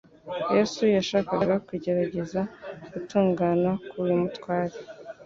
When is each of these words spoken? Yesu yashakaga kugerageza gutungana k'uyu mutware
Yesu 0.55 0.81
yashakaga 0.95 1.55
kugerageza 1.67 2.41
gutungana 2.91 3.69
k'uyu 3.89 4.15
mutware 4.21 4.75